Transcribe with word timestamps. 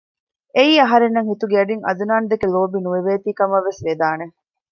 އެއީ 0.57 0.73
އަހަރެންނަށް 0.83 1.29
ހިތުގެ 1.31 1.55
އަޑީން 1.59 1.83
އަދުނާނު 1.87 2.25
ދެކެ 2.31 2.47
ލޯބި 2.53 2.77
ނުވެވޭތީ 2.85 3.29
ކަމަށް 3.39 3.65
ވެސް 3.67 3.81
ވެދާނެ 3.87 4.25